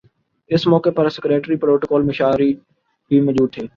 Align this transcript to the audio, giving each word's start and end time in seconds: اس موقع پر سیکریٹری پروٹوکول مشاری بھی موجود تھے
اس 0.49 0.65
موقع 0.67 0.89
پر 0.95 1.09
سیکریٹری 1.09 1.55
پروٹوکول 1.57 2.01
مشاری 2.05 2.53
بھی 3.11 3.19
موجود 3.21 3.53
تھے 3.53 3.65